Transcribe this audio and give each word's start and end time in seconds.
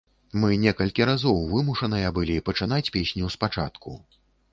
Мы 0.43 0.47
некалькі 0.61 1.05
разоў 1.09 1.37
вымушаныя 1.51 2.07
былі 2.15 2.39
пачынаць 2.47 2.91
песню 2.97 3.29
спачатку. 3.37 3.93